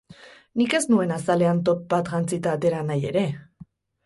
[0.61, 3.25] Nik ez nuen azalean top bat jantzita atera nahi ere!